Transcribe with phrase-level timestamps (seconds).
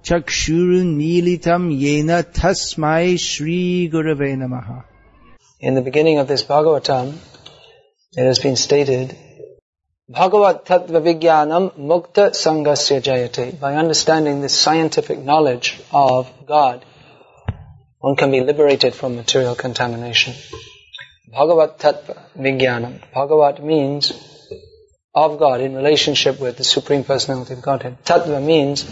[0.08, 4.68] चक्षुरुन्मीलितं येन तस्मै श्रीगुरवे नमः
[5.62, 7.14] In the beginning of this Bhagavatam,
[8.18, 9.16] it has been stated,
[10.10, 13.60] Bhagavat Tattva Vijnanam Mukta Sangasya Jayate.
[13.60, 16.86] By understanding this scientific knowledge of God,
[18.00, 20.36] one can be liberated from material contamination.
[21.33, 23.01] Bhagavat Tattva Vijnanam.
[23.15, 24.13] Bhagavat means
[25.15, 28.05] of God in relationship with the Supreme Personality of Godhead.
[28.05, 28.85] Tattva means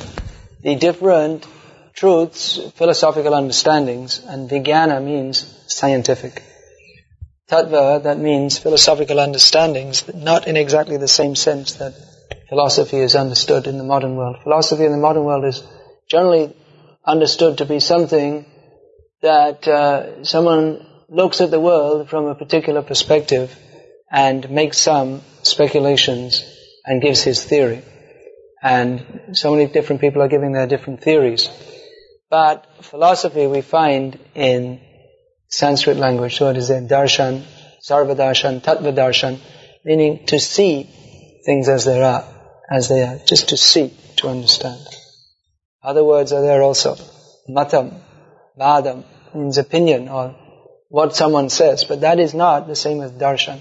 [0.61, 1.47] the different
[1.95, 6.43] truths, philosophical understandings, and Vijnana means scientific.
[7.51, 11.95] Tattva, that means philosophical understandings, but not in exactly the same sense that
[12.48, 14.37] philosophy is understood in the modern world.
[14.43, 15.62] Philosophy in the modern world is
[16.09, 16.55] generally
[17.05, 18.45] understood to be something
[19.23, 23.57] that uh, someone looks at the world from a particular perspective
[24.11, 26.45] and makes some speculations
[26.84, 27.83] and gives his theory.
[28.62, 31.48] And so many different people are giving their different theories.
[32.31, 34.81] But philosophy we find in
[35.48, 36.36] Sanskrit language.
[36.36, 37.45] So it is a darshan,
[37.89, 39.39] sarvadarshan, tattva darshan,
[39.84, 40.84] meaning to see
[41.47, 42.25] things as they are,
[42.70, 44.81] as they are, just to see, to understand.
[45.83, 46.97] Other words are there also.
[47.47, 47.92] Matam,
[48.59, 50.34] vadam, means opinion or
[50.89, 53.61] what someone says, but that is not the same as darshan.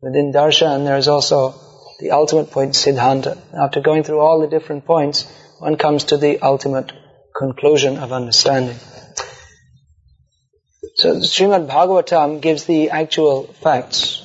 [0.00, 1.54] Within darshan there is also
[2.00, 3.38] the ultimate point, siddhanta.
[3.52, 5.26] After going through all the different points,
[5.58, 6.92] one comes to the ultimate
[7.36, 8.76] conclusion of understanding.
[10.96, 14.22] So the Srimad Bhagavatam gives the actual facts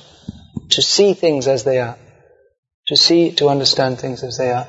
[0.70, 1.96] to see things as they are,
[2.88, 4.66] to see, to understand things as they are.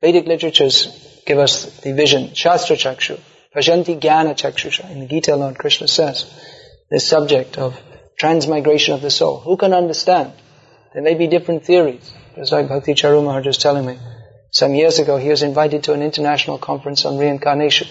[0.00, 3.20] Vedic literatures give us the vision, Shastra Chakshu,
[3.54, 4.90] Pashanti Jnana Chakshusha.
[4.90, 6.24] In the Gita, Lord Krishna says,
[6.90, 7.80] this subject of
[8.18, 9.40] transmigration of the soul.
[9.40, 10.32] Who can understand?
[10.94, 12.12] There may be different theories.
[12.34, 13.98] Just like Bhakti Charu Maharaj was telling me.
[14.50, 17.88] Some years ago, he was invited to an international conference on reincarnation.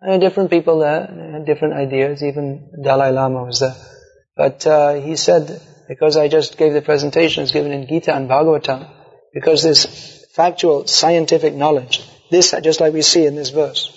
[0.00, 2.22] And different people there had different ideas.
[2.22, 3.76] Even Dalai Lama was there.
[4.36, 8.28] But uh, he said, because I just gave the presentation, it's given in Gita and
[8.28, 8.90] Bhagavatam,
[9.32, 13.90] because this factual scientific knowledge, this, just like we see in this verse,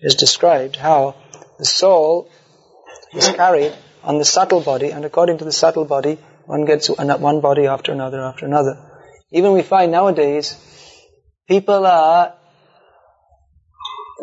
[0.00, 1.14] is described how
[1.58, 2.28] the soul
[3.12, 3.72] is carried
[4.04, 7.92] on the subtle body, and according to the subtle body, one gets one body after
[7.92, 8.76] another after another.
[9.30, 10.56] Even we find nowadays,
[11.48, 12.34] people are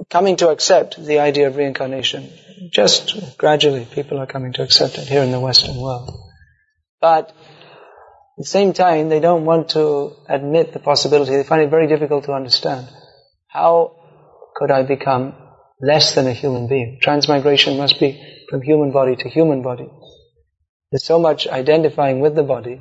[0.09, 2.29] coming to accept the idea of reincarnation.
[2.71, 6.11] Just gradually, people are coming to accept it here in the Western world.
[6.99, 7.35] But at
[8.37, 11.31] the same time, they don't want to admit the possibility.
[11.31, 12.87] They find it very difficult to understand.
[13.47, 13.95] How
[14.55, 15.33] could I become
[15.81, 16.99] less than a human being?
[17.01, 19.89] Transmigration must be from human body to human body.
[20.91, 22.79] There's so much identifying with the body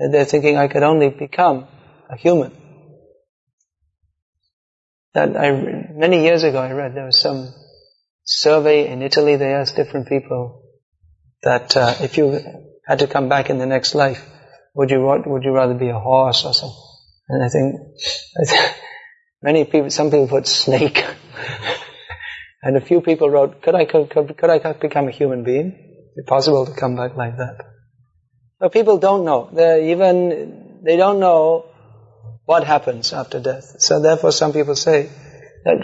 [0.00, 1.68] that they're thinking I could only become
[2.08, 2.52] a human
[5.14, 5.50] that I,
[5.92, 7.52] many years ago I read there was some
[8.24, 10.62] survey in Italy, they asked different people
[11.42, 12.38] that uh, if you
[12.86, 14.24] had to come back in the next life,
[14.74, 16.76] would you would you rather be a horse or something?
[17.28, 17.74] And I think,
[18.40, 18.76] I think
[19.42, 21.04] many people, some people put snake,
[22.62, 25.68] and a few people wrote, could I could, could I become a human being?
[25.68, 27.64] Is it possible to come back like that?
[28.58, 29.48] But people don't know.
[29.52, 31.66] They even they don't know
[32.44, 33.76] what happens after death.
[33.78, 35.08] So therefore some people say
[35.64, 35.78] that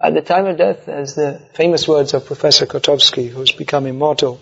[0.00, 4.40] at the time of death, as the famous words of Professor Kotovsky, who's become immortal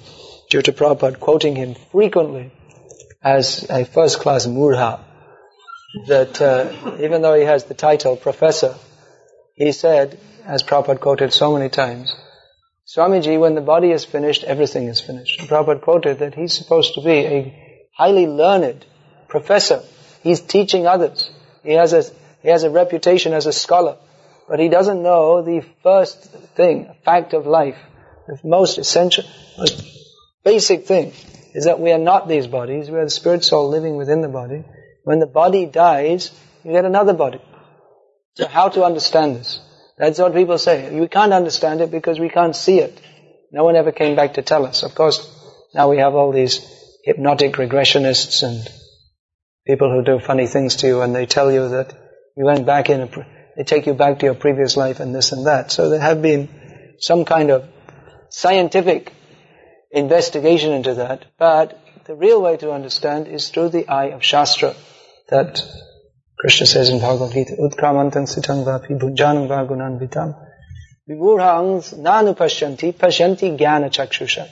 [0.51, 2.53] due to Prabhupada quoting him frequently
[3.23, 5.01] as a first-class mudha,
[6.09, 8.75] that uh, even though he has the title professor,
[9.63, 12.15] he said, as Prabhupada quoted so many times,
[12.87, 15.39] Swamiji, when the body is finished, everything is finished.
[15.39, 18.85] And Prabhupada quoted that he's supposed to be a highly learned
[19.29, 19.83] professor.
[20.23, 21.31] He's teaching others.
[21.63, 22.03] He has a,
[22.43, 23.99] he has a reputation as a scholar,
[24.49, 26.19] but he doesn't know the first
[26.57, 27.79] thing, fact of life,
[28.27, 29.25] the most essential,
[29.57, 29.85] most
[30.45, 31.13] basic thing
[31.55, 34.29] is that we are not these bodies, we are the spirit soul living within the
[34.29, 34.65] body.
[35.05, 36.33] When the body dies,
[36.65, 37.41] you get another body.
[38.35, 39.61] So how to understand this?
[39.99, 40.99] That's what people say.
[40.99, 43.01] We can't understand it because we can't see it.
[43.53, 44.83] No one ever came back to tell us.
[44.83, 45.29] Of course,
[45.75, 46.61] now we have all these
[47.05, 48.67] hypnotic regressionists and
[49.67, 51.93] people who do funny things to you and they tell you that
[52.37, 53.09] you went back in, a,
[53.57, 55.71] they take you back to your previous life and this and that.
[55.71, 56.49] So there have been
[56.99, 57.69] some kind of
[58.31, 59.13] scientific
[59.91, 64.75] investigation into that, but the real way to understand is through the eye of Shastra
[65.29, 65.63] that
[66.43, 70.35] Krishna says in Bhagavad Gita, Utkramantam sitang vapi bhunjanam vagunan vitam
[71.09, 74.49] nanu pashyanti pashyanti jnana chakshusha.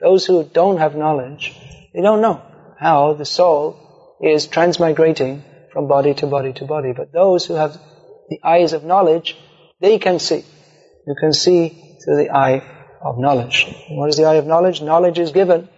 [0.00, 1.54] Those who don't have knowledge,
[1.94, 2.42] they don't know
[2.78, 5.42] how the soul is transmigrating
[5.72, 6.92] from body to body to body.
[6.94, 7.72] But those who have
[8.28, 9.34] the eyes of knowledge,
[9.80, 10.44] they can see.
[11.06, 12.62] You can see through the eye
[13.02, 13.64] of knowledge.
[13.88, 14.82] What is the eye of knowledge?
[14.82, 15.70] Knowledge is given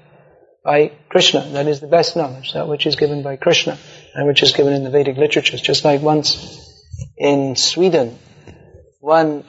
[0.64, 1.48] by Krishna.
[1.50, 3.78] That is the best knowledge, that which is given by Krishna
[4.14, 5.60] and which is given in the Vedic literatures.
[5.60, 6.70] Just like once
[7.16, 8.18] in Sweden,
[9.00, 9.44] one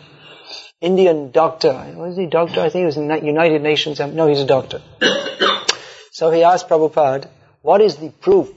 [0.81, 2.62] Indian doctor, was he doctor?
[2.62, 4.00] I think he was in the United Nations.
[4.00, 4.81] No, he's a doctor.
[6.12, 7.30] so he asked Prabhupada,
[7.62, 8.50] what is the proof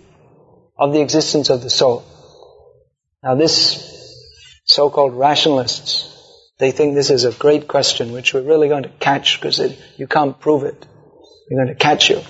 [0.78, 2.04] of the existence of the soul?
[3.22, 3.92] Now this
[4.64, 6.12] so-called rationalists,
[6.58, 9.60] they think this is a great question which we're really going to catch because
[9.96, 10.86] you can't prove it.
[11.50, 12.22] We're going to catch you.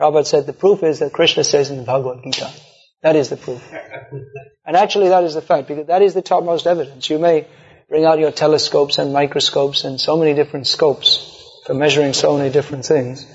[0.00, 2.50] Prabhupada said the proof is that Krishna says in the Bhagavad Gita.
[3.02, 3.62] That is the proof.
[4.66, 7.10] And actually that is the fact, because that is the topmost evidence.
[7.10, 7.48] You may
[7.88, 11.08] bring out your telescopes and microscopes and so many different scopes
[11.66, 13.26] for measuring so many different things.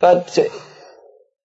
[0.00, 0.44] But uh,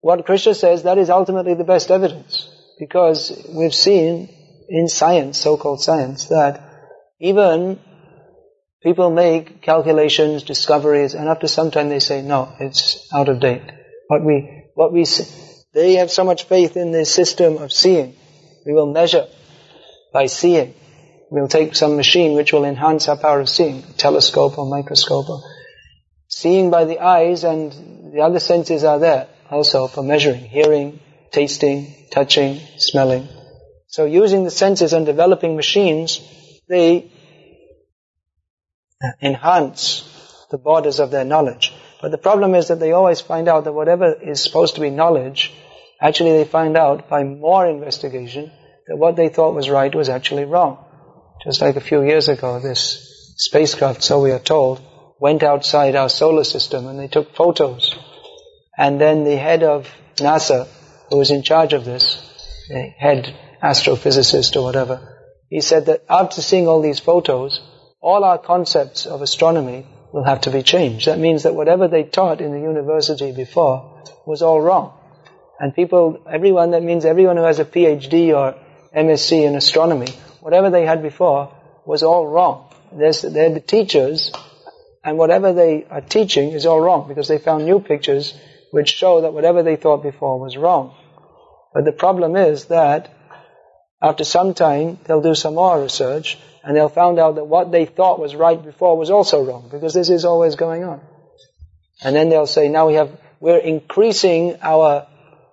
[0.02, 2.50] what Krishna says, that is ultimately the best evidence.
[2.80, 4.30] Because we've seen
[4.68, 6.68] in science, so-called science, that
[7.20, 7.80] even
[8.82, 13.72] people make calculations, discoveries, and after some time they say, no, it's out of date.
[14.07, 15.06] What we, what we,
[15.74, 18.16] they have so much faith in the system of seeing.
[18.66, 19.28] We will measure
[20.13, 20.74] by seeing.
[21.31, 25.30] We'll take some machine which will enhance our power of seeing, telescope or microscope.
[25.30, 25.42] Or
[26.28, 31.00] seeing by the eyes and the other senses are there also for measuring, hearing,
[31.31, 33.28] tasting, touching, smelling.
[33.88, 36.22] So using the senses and developing machines,
[36.68, 37.12] they
[39.22, 41.74] enhance the borders of their knowledge.
[42.02, 44.90] But the problem is that they always find out that whatever is supposed to be
[44.90, 45.54] knowledge,
[46.02, 48.52] actually they find out by more investigation
[48.88, 50.84] that what they thought was right was actually wrong.
[51.44, 54.82] Just like a few years ago, this spacecraft, so we are told,
[55.20, 57.96] went outside our solar system and they took photos.
[58.78, 60.68] And then the head of NASA,
[61.10, 62.22] who was in charge of this,
[62.68, 65.16] the head astrophysicist or whatever,
[65.50, 67.62] he said that after seeing all these photos,
[68.02, 71.08] all our concepts of astronomy will have to be changed.
[71.08, 74.94] That means that whatever they taught in the university before was all wrong.
[75.60, 78.56] And people, everyone, that means everyone who has a PhD or
[78.96, 80.08] MSc in astronomy,
[80.40, 81.54] whatever they had before
[81.86, 82.74] was all wrong.
[82.94, 84.32] There's, they're the teachers,
[85.04, 88.34] and whatever they are teaching is all wrong because they found new pictures
[88.72, 90.96] which show that whatever they thought before was wrong.
[91.74, 93.14] But the problem is that
[94.02, 97.86] after some time, they'll do some more research, and they'll find out that what they
[97.86, 101.00] thought was right before was also wrong, because this is always going on.
[102.04, 105.08] And then they'll say, now we have, we're increasing our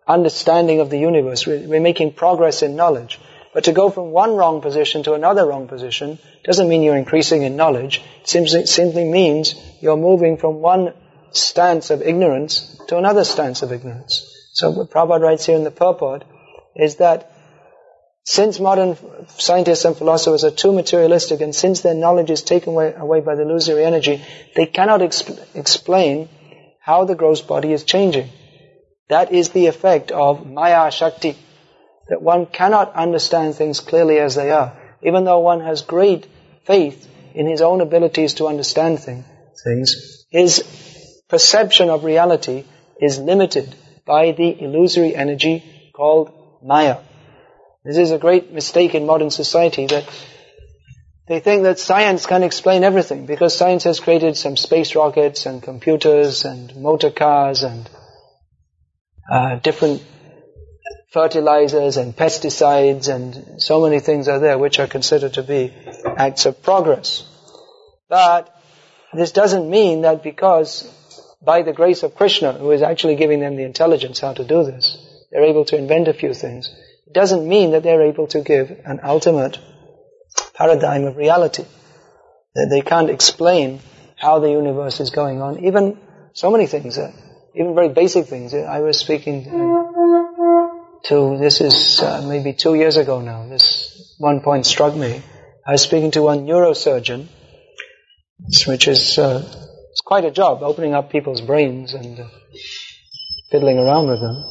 [0.08, 1.46] understanding of the universe.
[1.46, 3.20] We're, we're making progress in knowledge.
[3.52, 7.42] But to go from one wrong position to another wrong position doesn't mean you're increasing
[7.42, 8.02] in knowledge.
[8.22, 10.94] It simply, simply means you're moving from one
[11.32, 14.26] stance of ignorance to another stance of ignorance.
[14.54, 16.24] So what Prabhupada writes here in the purport
[16.74, 17.31] is that
[18.24, 18.96] since modern
[19.28, 23.34] scientists and philosophers are too materialistic and since their knowledge is taken away, away by
[23.34, 24.22] the illusory energy,
[24.54, 26.28] they cannot exp- explain
[26.80, 28.28] how the gross body is changing.
[29.08, 31.36] That is the effect of Maya Shakti.
[32.08, 34.72] That one cannot understand things clearly as they are.
[35.02, 36.26] Even though one has great
[36.64, 39.24] faith in his own abilities to understand thing,
[39.64, 40.62] things, his
[41.28, 42.64] perception of reality
[43.00, 43.74] is limited
[44.06, 46.98] by the illusory energy called Maya.
[47.84, 50.08] This is a great mistake in modern society that
[51.26, 55.60] they think that science can explain everything because science has created some space rockets and
[55.60, 57.90] computers and motor cars and
[59.28, 60.02] uh, different
[61.10, 65.72] fertilizers and pesticides and so many things are there which are considered to be
[66.16, 67.24] acts of progress.
[68.08, 68.54] But
[69.12, 70.88] this doesn't mean that because
[71.44, 74.62] by the grace of Krishna, who is actually giving them the intelligence how to do
[74.62, 74.96] this,
[75.32, 76.72] they're able to invent a few things
[77.12, 79.58] doesn't mean that they're able to give an ultimate
[80.54, 81.64] paradigm of reality.
[82.54, 83.80] That they can't explain
[84.16, 85.64] how the universe is going on.
[85.64, 85.98] Even
[86.34, 87.12] so many things, uh,
[87.54, 88.54] even very basic things.
[88.54, 89.44] I was speaking
[91.04, 95.22] to, this is uh, maybe two years ago now, this one point struck me.
[95.66, 97.26] I was speaking to one neurosurgeon,
[98.66, 99.42] which is uh,
[99.90, 102.28] it's quite a job, opening up people's brains and uh,
[103.50, 104.44] fiddling around with them.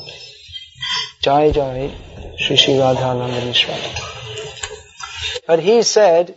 [1.21, 1.93] Jai Jai
[2.37, 3.75] Sri Sri Radhananda Mishra.
[5.45, 6.35] But he said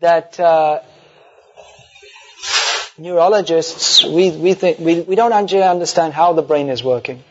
[0.00, 0.80] that uh,
[2.98, 7.22] neurologists, we, we, think, we, we don't actually understand how the brain is working.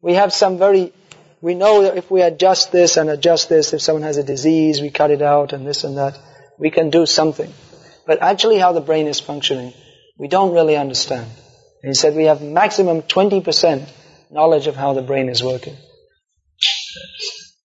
[0.00, 0.92] We have some very,
[1.40, 4.80] we know that if we adjust this and adjust this, if someone has a disease,
[4.80, 6.18] we cut it out and this and that,
[6.58, 7.52] we can do something.
[8.06, 9.74] But actually how the brain is functioning,
[10.18, 11.30] we don't really understand.
[11.82, 13.88] And he said we have maximum 20%
[14.32, 15.76] knowledge of how the brain is working.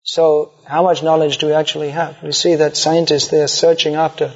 [0.04, 2.22] So, how much knowledge do we actually have?
[2.24, 4.34] We see that scientists, they are searching after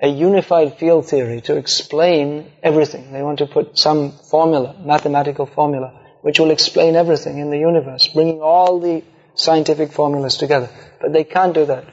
[0.00, 3.12] a unified field theory to explain everything.
[3.12, 8.08] They want to put some formula, mathematical formula, which will explain everything in the universe,
[8.08, 9.02] bringing all the
[9.34, 10.68] scientific formulas together.
[11.00, 11.84] But they can't do that.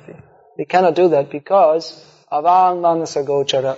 [0.57, 3.77] They cannot do that because of avang manasa gochara,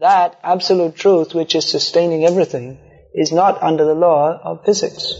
[0.00, 2.78] that absolute truth which is sustaining everything,
[3.14, 5.14] is not under the law of physics.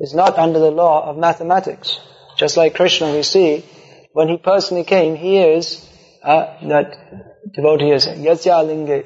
[0.00, 1.98] Is not under the law of mathematics.
[2.36, 3.64] Just like Krishna, we see,
[4.12, 5.88] when he personally came, he is
[6.22, 6.94] uh, that
[7.54, 9.04] devotee is yasya linge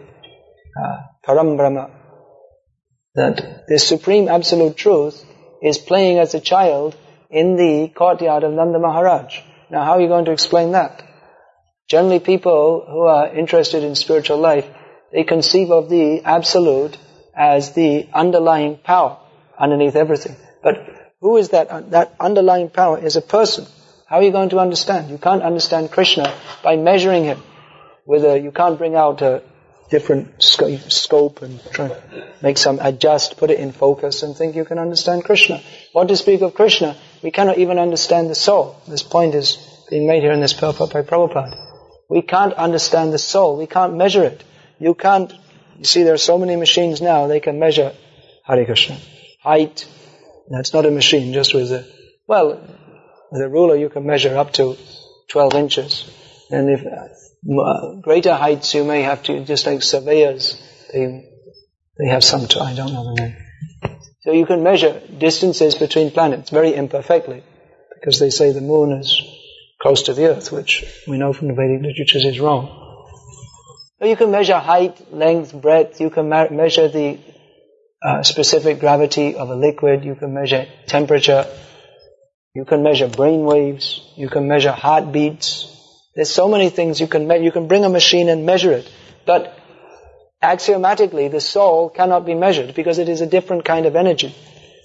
[0.83, 0.97] uh,
[1.27, 1.91] param brahma.
[3.15, 5.25] That the supreme absolute truth
[5.63, 6.97] is playing as a child
[7.31, 9.41] in the courtyard of Nanda Maharaj.
[9.71, 11.03] Now, how are you going to explain that?
[11.89, 14.67] Generally, people who are interested in spiritual life,
[15.13, 16.97] they conceive of the absolute
[17.35, 19.19] as the underlying power
[19.59, 20.37] underneath everything.
[20.63, 20.77] But
[21.21, 21.69] who is that?
[21.69, 23.67] Uh, that underlying power is a person.
[24.07, 25.11] How are you going to understand?
[25.11, 27.43] You can't understand Krishna by measuring him.
[28.05, 29.43] Whether you can't bring out a
[29.93, 32.03] different scope and try to
[32.43, 35.63] make some adjust, put it in focus and think you can understand Krishna.
[35.93, 36.97] What to speak of Krishna?
[37.23, 38.81] We cannot even understand the soul.
[38.89, 39.59] This point is
[39.91, 41.57] being made here in this purport by Prabhupada.
[42.09, 43.59] We can't understand the soul.
[43.59, 44.43] We can't measure it.
[44.79, 45.33] You can't,
[45.79, 47.93] you see there are so many machines now, they can measure
[48.45, 48.99] Hare Krishna.
[49.43, 49.87] Height,
[50.49, 51.87] that's not a machine, just with a,
[52.27, 52.61] well,
[53.31, 54.77] with a ruler you can measure up to
[55.31, 56.11] 12 inches.
[56.51, 60.61] And if uh, greater heights you may have to, just like surveyors,
[60.93, 61.25] they,
[61.99, 63.37] they have some, t- I don't know the name.
[64.21, 67.43] So you can measure distances between planets very imperfectly,
[67.95, 69.21] because they say the moon is
[69.81, 72.92] close to the earth, which we know from the Vedic literatures is wrong.
[74.03, 77.21] You can measure height, length, breadth, you can ma- measure the
[78.05, 81.47] uh, specific gravity of a liquid, you can measure temperature,
[82.53, 85.69] you can measure brain waves, you can measure heartbeats.
[86.17, 87.45] There's so many things you can measure.
[87.45, 88.91] You can bring a machine and measure it.
[89.25, 89.57] But
[90.43, 94.35] axiomatically, the soul cannot be measured because it is a different kind of energy.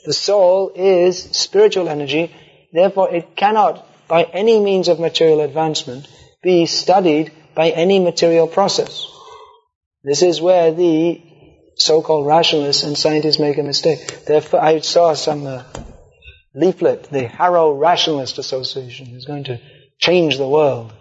[0.05, 2.33] The soul is spiritual energy,
[2.71, 6.07] therefore it cannot, by any means of material advancement,
[6.43, 9.07] be studied by any material process.
[10.03, 11.19] This is where the
[11.75, 14.25] so-called rationalists and scientists make a mistake.
[14.25, 15.63] Therefore, I saw some uh,
[16.53, 19.59] leaflet, the Harrow Rationalist Association is going to
[19.97, 20.93] change the world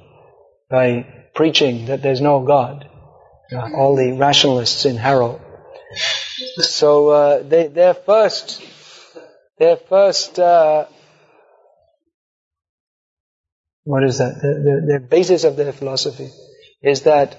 [0.70, 2.88] by preaching that there's no God.
[3.52, 5.40] Uh, all the rationalists in Harrow.
[6.56, 8.62] So uh, they, their first,
[9.58, 10.86] their first, uh,
[13.84, 14.40] what is that?
[14.40, 16.30] The, basis of their philosophy
[16.82, 17.36] is that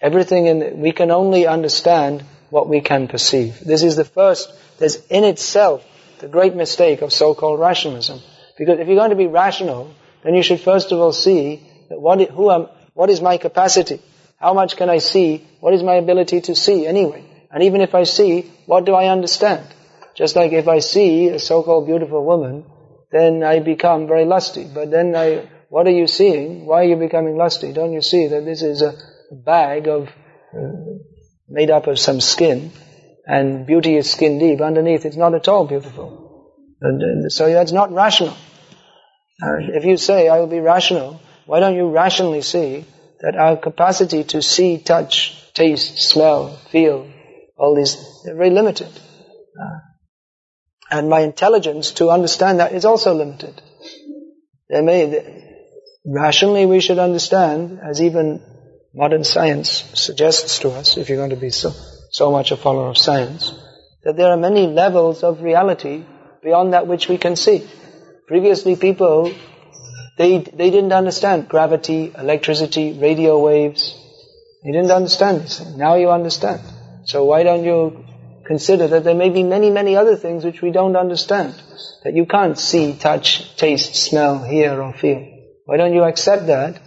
[0.00, 3.60] everything in we can only understand what we can perceive.
[3.60, 5.84] This is the first, there's in itself
[6.20, 8.20] the great mistake of so-called rationalism.
[8.58, 12.00] Because if you're going to be rational, then you should first of all see that
[12.00, 14.00] what, who am, what is my capacity?
[14.38, 15.46] How much can I see?
[15.60, 17.24] What is my ability to see anyway?
[17.50, 19.66] And even if I see, what do I understand?
[20.14, 22.64] Just like if I see a so-called beautiful woman,
[23.10, 24.64] then I become very lusty.
[24.64, 26.66] But then I, what are you seeing?
[26.66, 27.72] Why are you becoming lusty?
[27.72, 28.92] Don't you see that this is a
[29.30, 30.58] bag of uh,
[31.48, 32.70] made up of some skin,
[33.26, 34.60] and beauty is skin deep.
[34.60, 36.52] Underneath, it's not at all beautiful.
[36.82, 38.36] And, so that's not rational.
[39.42, 42.84] Uh, if you say, I will be rational, why don't you rationally see
[43.20, 47.10] that our capacity to see, touch, taste, smell, feel,
[47.56, 48.88] all these, they're very limited.
[48.88, 49.78] Uh,
[50.90, 53.62] and my intelligence to understand that is also limited.
[54.68, 55.48] There may,
[56.04, 58.42] rationally we should understand, as even
[58.94, 61.72] modern science suggests to us, if you're going to be so,
[62.10, 63.52] so much a follower of science,
[64.04, 66.04] that there are many levels of reality
[66.42, 67.66] beyond that which we can see.
[68.26, 69.32] Previously people,
[70.18, 73.98] they, they didn't understand gravity, electricity, radio waves.
[74.64, 75.64] They didn't understand this.
[75.76, 76.60] Now you understand.
[77.04, 78.04] So why don't you
[78.44, 81.54] consider that there may be many, many other things which we don't understand.
[82.04, 85.31] That you can't see, touch, taste, smell, hear or feel.
[85.72, 86.82] Why don't you accept that?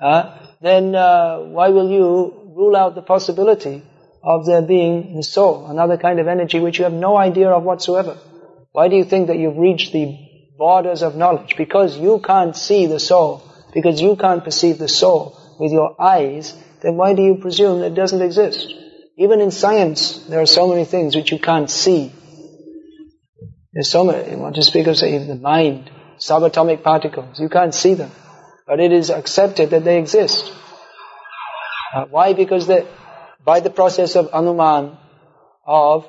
[0.00, 3.82] Uh, then uh, why will you rule out the possibility
[4.22, 8.16] of there being soul, another kind of energy which you have no idea of whatsoever?
[8.70, 10.16] Why do you think that you've reached the
[10.56, 11.56] borders of knowledge?
[11.56, 13.42] Because you can't see the soul,
[13.74, 17.96] because you can't perceive the soul with your eyes, then why do you presume it
[17.96, 18.72] doesn't exist?
[19.16, 22.12] Even in science, there are so many things which you can't see.
[23.72, 25.90] There's so many, you want to speak of, say, the mind,
[26.20, 28.12] subatomic particles, you can't see them
[28.68, 30.52] but it is accepted that they exist.
[31.94, 32.34] Uh, why?
[32.34, 32.70] Because
[33.42, 34.98] by the process of anuman,
[35.66, 36.06] of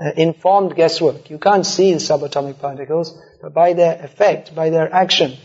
[0.00, 4.92] uh, informed guesswork, you can't see the subatomic particles, but by their effect, by their
[4.94, 5.36] action.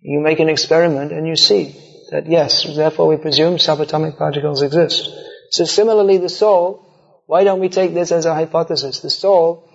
[0.00, 1.76] You make an experiment and you see
[2.10, 5.10] that yes, therefore we presume subatomic particles exist.
[5.50, 9.00] So similarly the soul, why don't we take this as a hypothesis?
[9.00, 9.68] The soul,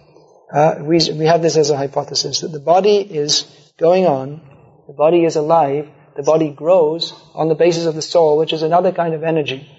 [0.53, 3.43] uh, we, we have this as a hypothesis, that the body is
[3.77, 4.41] going on,
[4.87, 8.63] the body is alive, the body grows on the basis of the soul, which is
[8.63, 9.69] another kind of energy.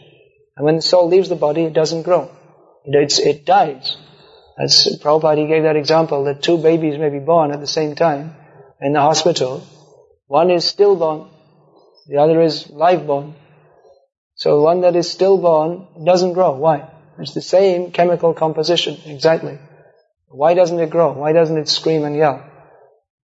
[0.57, 2.31] And when the soul leaves the body, it doesn't grow.
[2.85, 3.97] It, it dies.
[4.57, 8.37] As Prabhupada gave that example, that two babies may be born at the same time
[8.81, 9.67] in the hospital.
[10.29, 11.29] One is stillborn,
[12.07, 13.35] the other is live-born.
[14.37, 16.53] So one that is stillborn doesn't grow.
[16.53, 16.89] Why?
[17.19, 19.59] It's the same chemical composition, exactly.
[20.29, 21.13] Why doesn't it grow?
[21.15, 22.45] Why doesn't it scream and yell?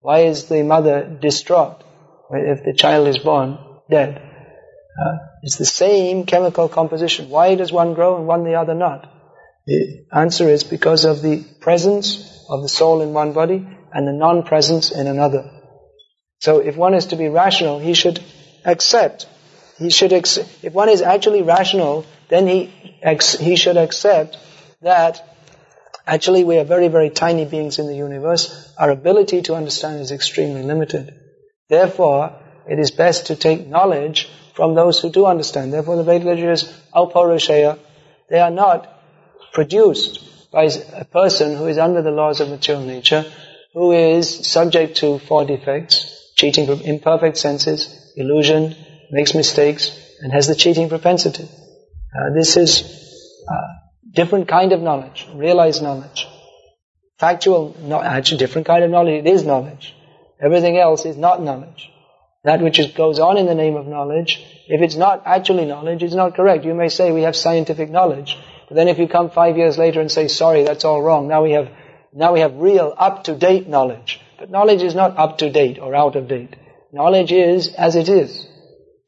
[0.01, 1.85] Why is the mother distraught
[2.33, 3.59] if the child is born
[3.91, 4.21] dead?
[5.01, 7.31] Uh, it's the same chemical composition.
[7.31, 9.11] Why does one grow and one the other not?
[9.67, 14.13] The answer is because of the presence of the soul in one body and the
[14.13, 15.51] non-presence in another.
[16.41, 18.21] So if one is to be rational, he should
[18.65, 19.27] accept.
[19.79, 20.49] He should accept.
[20.63, 22.67] If one is actually rational, then he
[23.39, 24.37] he should accept
[24.81, 25.23] that
[26.07, 28.73] actually we are very very tiny beings in the universe.
[28.77, 31.22] Our ability to understand is extremely limited.
[31.73, 32.35] Therefore,
[32.69, 35.73] it is best to take knowledge from those who do understand.
[35.73, 36.65] Therefore, the Vedic literature is
[36.95, 37.79] apaurusheya.
[38.29, 38.87] They are not
[39.55, 43.25] produced by a person who is under the laws of material nature,
[43.73, 45.97] who is subject to four defects,
[46.37, 48.77] cheating from imperfect senses, illusion,
[49.11, 51.45] makes mistakes, and has the cheating propensity.
[51.45, 52.83] Uh, this is
[53.49, 53.57] a
[54.13, 56.29] different kind of knowledge, realized knowledge.
[57.17, 59.95] Factual, not actually different kind of knowledge, it is knowledge.
[60.43, 61.91] Everything else is not knowledge.
[62.45, 66.03] That which is, goes on in the name of knowledge, if it's not actually knowledge,
[66.03, 66.65] it's not correct.
[66.65, 68.37] You may say we have scientific knowledge,
[68.69, 71.45] but then if you come five years later and say, sorry, that's all wrong, now
[71.45, 71.69] we have,
[72.13, 74.21] now we have real, up-to-date knowledge.
[74.39, 76.57] But knowledge is not up-to-date or out of date.
[76.93, 78.49] Knowledge is as it is.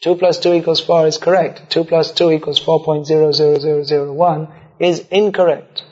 [0.02, 1.70] 2 plus 2 equals 4 is correct.
[1.70, 5.82] 2 plus 2 equals 4.00001 is incorrect.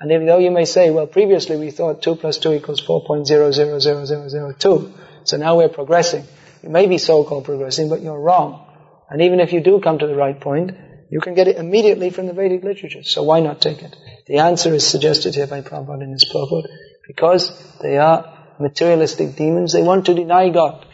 [0.00, 4.92] And even though you may say, well, previously we thought 2 plus 2 equals 4.0000002,
[5.24, 6.24] so now we're progressing.
[6.62, 8.64] You may be so-called progressing, but you're wrong.
[9.10, 10.70] And even if you do come to the right point,
[11.10, 13.96] you can get it immediately from the Vedic literature, so why not take it?
[14.26, 16.66] The answer is suggested here by Prabhupada in his purport,
[17.06, 18.24] because they are
[18.60, 20.84] materialistic demons, they want to deny God.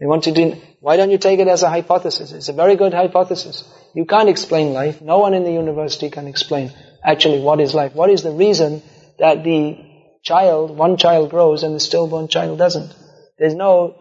[0.00, 2.32] They want to deny, why don't you take it as a hypothesis?
[2.32, 3.64] It's a very good hypothesis.
[3.94, 5.02] You can't explain life.
[5.02, 6.72] No one in the university can explain
[7.08, 7.94] actually what is life.
[7.94, 8.82] What is the reason
[9.18, 9.78] that the
[10.22, 12.94] child, one child grows and the stillborn child doesn't?
[13.38, 13.96] There's no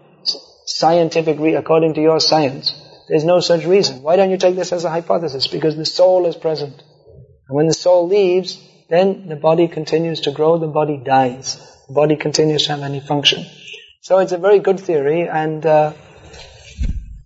[0.65, 2.76] scientific, re- according to your science,
[3.08, 4.04] there's no such reason.
[4.04, 5.48] Why don't you take this as a hypothesis?
[5.48, 6.76] Because the soul is present.
[7.48, 11.56] And when the soul leaves, then the body continues to grow, the body dies.
[11.88, 13.46] The body continues to have any function.
[14.02, 15.93] So it's a very good theory, and uh,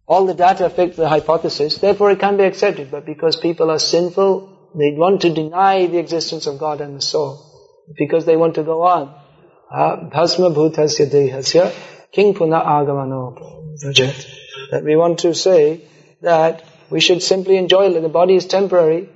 [0.08, 2.92] all the data fit the hypothesis, therefore it can be accepted.
[2.92, 7.02] But because people are sinful, they want to deny the existence of God and the
[7.02, 7.48] soul.
[7.98, 9.14] Because they want to go on.
[9.72, 11.74] Bhasma bhutasya dehasya
[12.12, 13.38] king puna agamano
[14.72, 15.82] that we want to say
[16.22, 18.02] that we should simply enjoy it.
[18.02, 19.10] The body is temporary.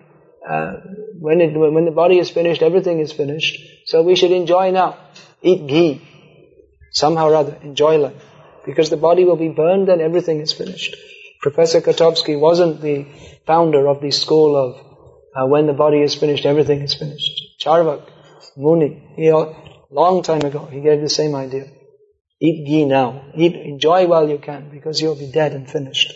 [0.48, 0.74] Uh,
[1.20, 3.60] when, it, when the body is finished, everything is finished.
[3.86, 4.98] So we should enjoy now.
[5.42, 6.02] Eat ghee.
[6.92, 8.24] Somehow or other, enjoy life.
[8.66, 10.96] Because the body will be burned and everything is finished.
[11.42, 13.06] Professor Kotovsky wasn't the
[13.46, 14.95] founder of the school of
[15.36, 17.60] uh, when the body is finished, everything is finished.
[17.64, 18.10] Charvak,
[18.56, 19.32] Muni, he,
[19.92, 21.66] long time ago, he gave the same idea.
[22.40, 23.26] Eat ghee now.
[23.36, 26.14] Eat, enjoy while you can, because you'll be dead and finished.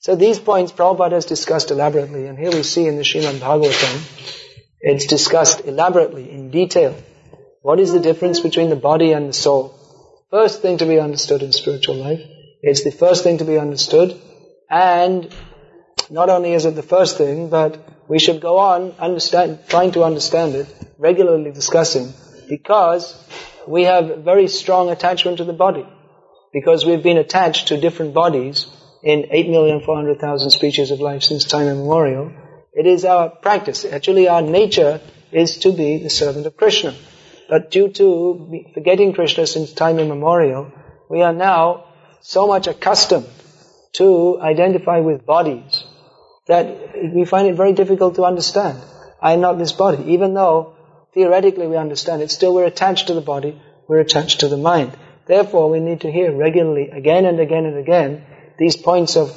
[0.00, 4.36] So these points Prabhupada has discussed elaborately, and here we see in the Srimad Bhagavatam,
[4.80, 6.94] it's discussed elaborately, in detail.
[7.62, 9.74] What is the difference between the body and the soul?
[10.30, 12.20] First thing to be understood in spiritual life.
[12.62, 14.20] It's the first thing to be understood,
[14.70, 15.32] and
[16.10, 20.04] not only is it the first thing, but we should go on understand, trying to
[20.04, 20.66] understand it,
[20.98, 22.12] regularly discussing,
[22.48, 23.14] because
[23.66, 25.86] we have very strong attachment to the body.
[26.52, 28.66] Because we've been attached to different bodies
[29.02, 32.32] in 8,400,000 species of life since time immemorial.
[32.72, 33.84] It is our practice.
[33.84, 35.00] Actually, our nature
[35.32, 36.94] is to be the servant of Krishna.
[37.48, 40.72] But due to forgetting Krishna since time immemorial,
[41.08, 41.84] we are now
[42.20, 43.28] so much accustomed
[43.92, 45.75] to identify with bodies
[46.46, 48.80] that we find it very difficult to understand.
[49.20, 50.76] I am not this body, even though
[51.14, 54.96] theoretically we understand it, still we're attached to the body, we're attached to the mind.
[55.26, 58.24] Therefore, we need to hear regularly, again and again and again,
[58.58, 59.34] these points of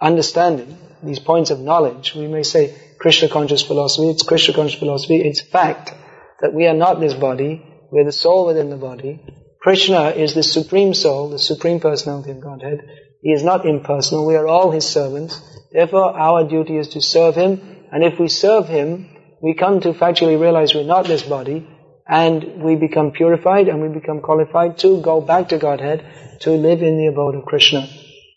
[0.00, 2.14] understanding, these points of knowledge.
[2.14, 5.92] We may say Krishna conscious philosophy, it's Krishna conscious philosophy, it's fact
[6.40, 9.20] that we are not this body, we're the soul within the body,
[9.64, 12.80] Krishna is the Supreme Soul, the Supreme Personality of Godhead.
[13.22, 14.26] He is not impersonal.
[14.26, 15.40] We are all His servants.
[15.74, 17.60] Therefore, our duty is to serve Him.
[17.92, 19.10] And if we serve Him,
[19.42, 21.68] we come to factually realize we're not this body,
[22.06, 26.82] and we become purified and we become qualified to go back to Godhead, to live
[26.82, 27.88] in the abode of Krishna.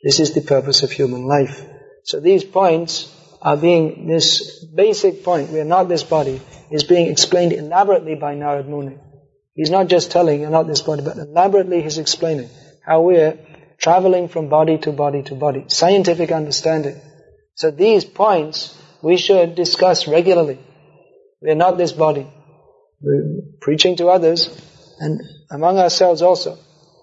[0.03, 1.63] This is the purpose of human life.
[2.03, 7.07] So these points are being, this basic point, we are not this body, is being
[7.07, 8.97] explained elaborately by Narad Muni.
[9.53, 12.49] He's not just telling you're not this body, but elaborately he's explaining
[12.85, 13.37] how we're
[13.77, 15.65] traveling from body to body to body.
[15.67, 16.99] Scientific understanding.
[17.57, 20.59] So these points we should discuss regularly.
[21.41, 22.27] We are not this body.
[23.01, 24.49] We're preaching to others
[24.99, 26.59] and among ourselves also.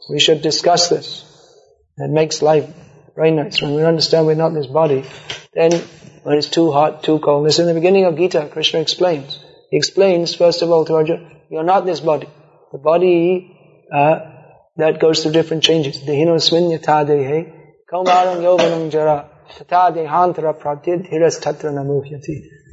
[0.09, 1.25] We should discuss this.
[1.97, 2.73] It makes life
[3.17, 3.61] very nice.
[3.61, 5.05] When we understand we're not this body,
[5.55, 5.73] then
[6.23, 7.47] when it's too hot, too cold.
[7.47, 9.41] This in the beginning of Gita, Krishna explains.
[9.71, 12.29] He explains, first of all, to Arjuna, you're not this body.
[12.71, 13.57] The body
[13.93, 14.21] uh,
[14.77, 15.97] that goes through different changes.
[15.99, 16.39] Dehino
[17.93, 19.31] kaumaram yovanam jara,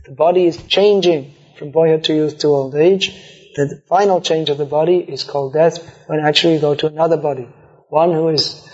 [0.06, 3.10] The body is changing from boyhood to youth to old age.
[3.56, 7.18] The final change of the body is called death when actually you go to another
[7.18, 7.48] body.
[7.90, 8.66] One who is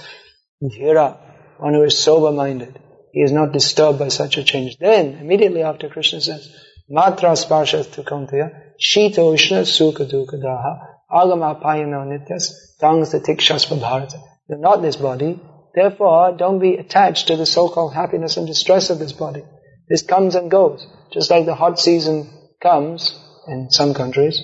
[0.62, 1.18] dhira,
[1.58, 2.80] one who is sober-minded.
[3.12, 4.78] He is not disturbed by such a change.
[4.78, 6.56] Then, immediately after Krishna says,
[6.90, 14.22] Matra sparshas tu kaunteya, shita ushna sukha dukha daha, agama payano nityas, tangs tikshasva bharata.
[14.48, 15.40] You're not this body,
[15.78, 19.44] therefore don't be attached to the so-called happiness and distress of this body.
[19.88, 22.30] This comes and goes, just like the hot season
[22.62, 24.42] comes in some countries,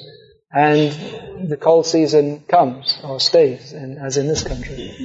[0.51, 4.95] and the cold season comes or stays, in, as in this country.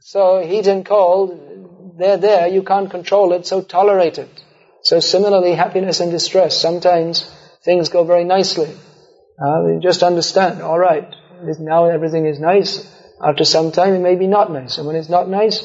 [0.00, 4.44] so heat and cold, they're there, you can't control it, so tolerate it.
[4.82, 7.22] So similarly, happiness and distress, sometimes
[7.64, 8.74] things go very nicely.
[9.40, 11.08] Uh, just understand, alright,
[11.60, 12.84] now everything is nice.
[13.22, 14.78] After some time, it may be not nice.
[14.78, 15.64] And when it's not nice,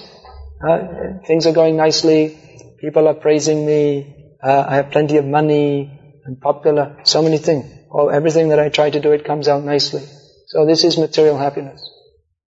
[0.67, 0.77] uh,
[1.25, 2.37] things are going nicely,
[2.79, 7.65] people are praising me, uh, I have plenty of money, I'm popular, so many things.
[7.89, 10.03] Or everything that I try to do, it comes out nicely.
[10.47, 11.81] So this is material happiness.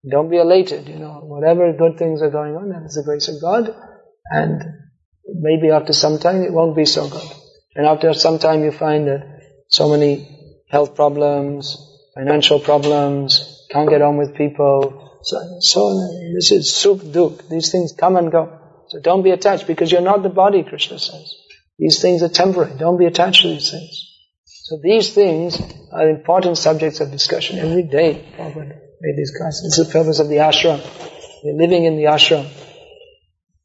[0.10, 3.28] Don't be elated, you know, whatever good things are going on, that is the grace
[3.28, 3.76] of God,
[4.32, 4.62] and
[5.26, 7.30] maybe after some time it won't be so good.
[7.76, 11.78] And after some time you find that so many health problems,
[12.16, 17.48] financial problems, can't get on with people, so, so this is sukh duk.
[17.50, 18.58] These things come and go.
[18.90, 21.36] So don't be attached because you're not the body, Krishna says.
[21.78, 22.78] These things are temporary.
[22.78, 24.06] Don't be attached to these things.
[24.46, 28.26] So these things are important subjects of discussion every day.
[28.36, 29.64] Prabhupada made these classes.
[29.64, 30.80] This is the purpose of the ashram.
[31.44, 32.48] We're living in the ashram.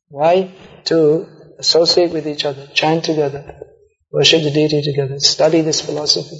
[0.09, 0.53] Why?
[0.85, 1.27] To
[1.59, 3.63] associate with each other, chant together,
[4.11, 6.37] worship the deity together, study this philosophy.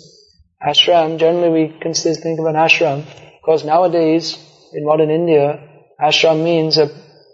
[0.63, 3.05] Ashram, generally we consider, think of an ashram,
[3.45, 4.39] because nowadays,
[4.73, 5.69] in modern India,
[6.01, 6.89] ashram means a,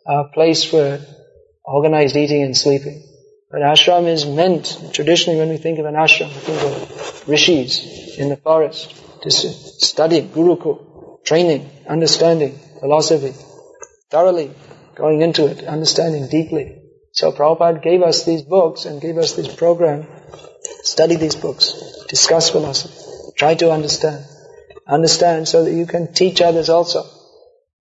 [0.07, 0.99] a place for
[1.65, 3.01] organized eating and sleeping.
[3.49, 8.19] But ashram is meant, traditionally when we think of an ashram, we think of rishis
[8.19, 8.93] in the forest,
[9.23, 13.33] just studying, gurukul, training, understanding, philosophy,
[14.11, 14.51] thoroughly
[14.97, 16.83] going into it, understanding deeply.
[17.13, 20.09] So Prabhupada gave us these books and gave us this program,
[20.83, 24.25] study these books, discuss philosophy, try to understand.
[24.91, 27.05] Understand so that you can teach others also.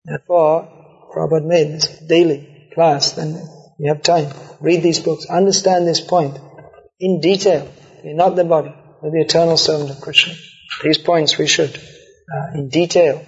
[0.05, 0.67] Therefore,
[1.13, 3.33] Prabhupada made this daily class, then
[3.79, 4.31] you have time.
[4.61, 6.37] Read these books, understand this point
[6.99, 7.67] in detail.
[8.03, 10.33] You're not the body, but the eternal servant of Krishna.
[10.83, 13.25] These points we should, uh, in detail,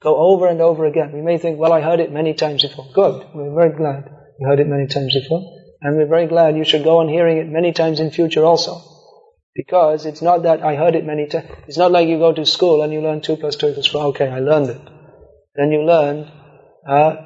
[0.00, 1.12] go over and over again.
[1.12, 2.86] We may think, well, I heard it many times before.
[2.94, 3.26] Good.
[3.34, 5.42] We're very glad you heard it many times before.
[5.82, 8.80] And we're very glad you should go on hearing it many times in future also.
[9.54, 11.48] Because it's not that I heard it many times.
[11.66, 14.02] It's not like you go to school and you learn 2 plus 2 equals 4.
[14.06, 14.80] Okay, I learned it.
[15.56, 16.30] Then you learn
[16.88, 17.16] uh,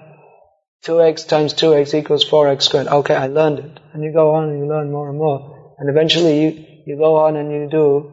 [0.84, 2.88] 2x times 2x equals 4x squared.
[2.88, 3.80] Okay, I learned it.
[3.92, 5.74] And you go on and you learn more and more.
[5.78, 8.12] And eventually you, you go on and you do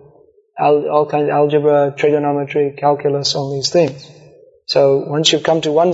[0.60, 4.10] al- all kinds of algebra, trigonometry, calculus, all these things.
[4.66, 5.94] So once you've come to one,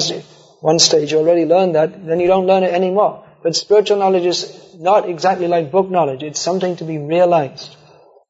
[0.61, 3.25] one stage, you already learned that, then you don't learn it anymore.
[3.43, 6.23] But spiritual knowledge is not exactly like book knowledge.
[6.23, 7.75] It's something to be realized.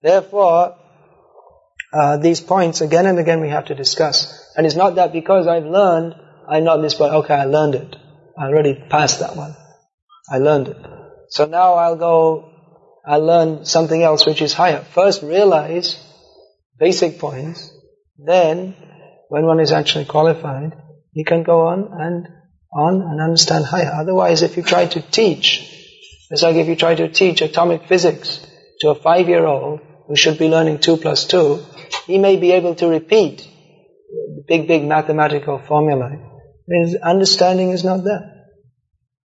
[0.08, 0.78] Therefore,
[1.92, 4.54] uh, these points again and again we have to discuss.
[4.56, 6.16] And it's not that because I've learned,
[6.48, 7.94] I'm not this, but okay, I learned it.
[8.40, 9.54] I already passed that one.
[10.32, 10.78] I learned it.
[11.28, 12.54] So now I'll go,
[13.06, 14.80] I'll learn something else which is higher.
[14.80, 16.02] First realize
[16.80, 17.70] basic points,
[18.18, 18.78] then
[19.28, 20.72] when one is actually qualified,
[21.12, 22.28] you can go on and
[22.72, 23.92] on and understand higher.
[23.94, 25.70] Otherwise, if you try to teach,
[26.30, 28.40] it's like if you try to teach atomic physics
[28.80, 31.64] to a five-year-old who should be learning two plus two,
[32.06, 33.48] he may be able to repeat
[34.10, 36.12] the big, big mathematical formula,
[36.68, 38.46] His understanding is not there.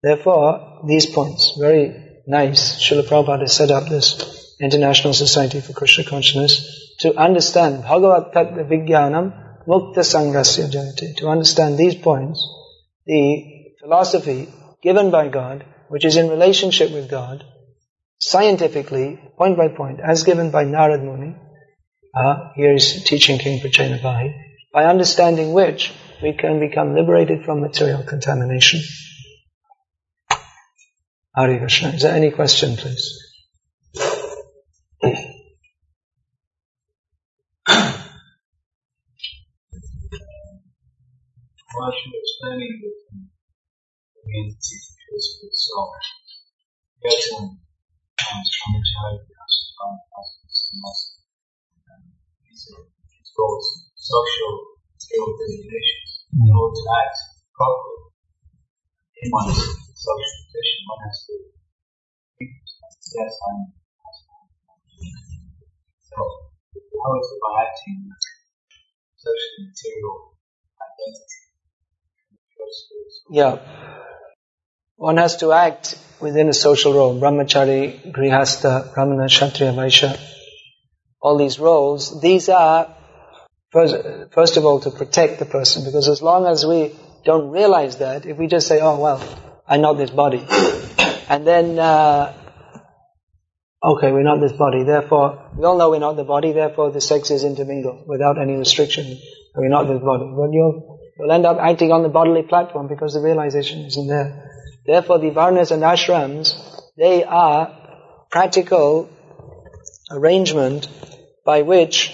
[0.03, 2.83] Therefore, these points, very nice.
[2.83, 9.33] Srila Prabhupada set up this International Society for Krishna Consciousness to understand Bhagavat Tattva Vijnanam
[9.67, 11.17] Mukta Sangasya Jayate.
[11.19, 12.47] To understand these points,
[13.07, 14.49] the philosophy
[14.83, 17.45] given by God, which is in relationship with God,
[18.23, 21.35] scientifically, point by point, as given by Narad Muni,
[22.17, 24.01] uh, here is teaching King Prachena
[24.73, 28.81] by understanding which we can become liberated from material contamination.
[31.35, 31.89] Hari Krishna.
[31.89, 33.19] Is there any question, please?
[41.75, 42.53] While she was for
[45.49, 45.89] itself,
[47.03, 47.59] getting
[54.03, 54.55] social
[54.99, 55.27] skill
[56.33, 57.17] in order to act
[57.55, 58.03] properly
[59.23, 59.57] in one's
[59.95, 61.35] social position, one has to
[66.03, 66.19] so
[67.05, 68.01] how is it by acting
[69.17, 70.17] social material
[70.81, 71.41] identity?
[73.31, 73.55] Yeah.
[75.03, 77.19] One has to act within a social role.
[77.21, 80.17] Brahmachari, Grihastha, Brahmana, Kshatriya, Vaishya.
[81.21, 82.95] All these roles, these are,
[83.73, 83.97] first,
[84.31, 85.83] first of all, to protect the person.
[85.85, 89.21] Because as long as we don't realize that, if we just say, oh well,
[89.67, 90.47] I'm not this body.
[91.29, 92.33] And then, uh,
[93.83, 97.01] okay, we're not this body, therefore, we all know we're not the body, therefore the
[97.01, 99.19] sexes intermingle without any restriction.
[99.57, 100.31] We're not this body.
[100.37, 104.51] But you'll, you'll end up acting on the bodily platform because the realization isn't there.
[104.85, 106.55] Therefore, the varnas and ashrams,
[106.97, 107.79] they are
[108.31, 109.09] practical
[110.11, 110.89] arrangement
[111.45, 112.13] by which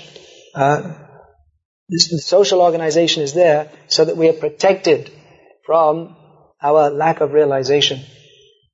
[0.54, 0.94] uh,
[1.88, 5.10] this, the social organization is there so that we are protected
[5.64, 6.16] from
[6.62, 8.00] our lack of realization.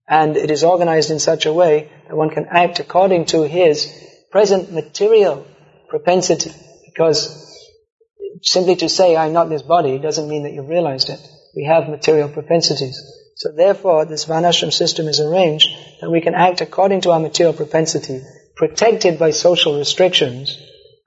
[0.08, 3.92] And it is organized in such a way that one can act according to his
[4.30, 5.46] present material
[5.88, 6.50] propensity.
[6.86, 7.40] Because
[8.42, 11.20] simply to say, I'm not this body, doesn't mean that you've realized it.
[11.56, 13.00] We have material propensities.
[13.36, 15.68] So therefore, this Varnashram system is arranged
[16.00, 18.20] that we can act according to our material propensity,
[18.56, 20.56] protected by social restrictions,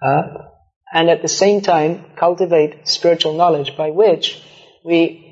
[0.02, 0.24] uh,
[0.94, 4.42] and at the same time cultivate spiritual knowledge by which
[4.84, 5.24] we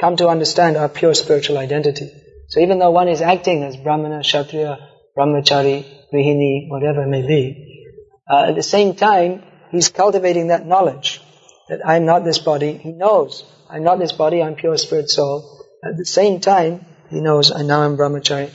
[0.00, 2.10] come to understand our pure spiritual identity.
[2.48, 4.78] So even though one is acting as Brahmana, Kshatriya,
[5.16, 7.92] Brahmachari, Grihini, whatever it may be,
[8.28, 11.20] uh, at the same time, he's cultivating that knowledge
[11.68, 12.76] that I'm not this body.
[12.76, 15.59] He knows I'm not this body, I'm pure spirit soul.
[15.84, 18.52] At the same time, he knows I now am Brahmachari,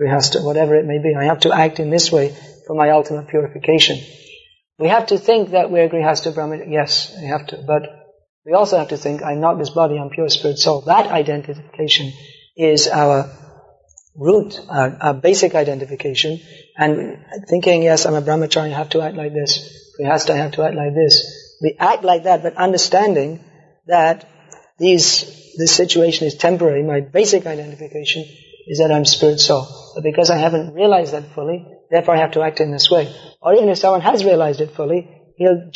[0.00, 1.14] Grihastha, whatever it may be.
[1.14, 2.34] I have to act in this way
[2.66, 3.98] for my ultimate purification.
[4.78, 6.72] We have to think that we're Grihastha Brahmachari.
[6.72, 7.62] Yes, we have to.
[7.66, 7.82] But
[8.44, 10.80] we also have to think, I'm not this body, I'm pure spirit soul.
[10.82, 12.12] That identification
[12.56, 13.30] is our
[14.16, 16.40] root, our, our basic identification.
[16.76, 19.94] And thinking, yes, I'm a brahmachari, I have to act like this.
[20.00, 21.58] Grihastha, I have to act like this.
[21.62, 23.44] We act like that, but understanding
[23.86, 24.28] that
[24.78, 26.82] these, this situation is temporary.
[26.82, 28.24] My basic identification
[28.66, 29.66] is that I'm spirit soul.
[29.94, 33.14] But because I haven't realized that fully, therefore I have to act in this way.
[33.40, 35.70] Or even if someone has realized it fully, he'll